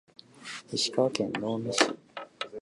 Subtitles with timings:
[0.73, 1.93] 石川県能美市